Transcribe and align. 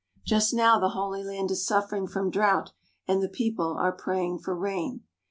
Just 0.25 0.51
now 0.51 0.79
the 0.79 0.89
Holy 0.97 1.23
Land 1.23 1.51
is 1.51 1.63
suffering 1.63 2.07
from 2.07 2.31
drought 2.31 2.71
and 3.07 3.21
the 3.21 3.29
people 3.29 3.77
are 3.77 3.91
praying 3.91 4.39
for 4.39 4.55
rain. 4.57 5.03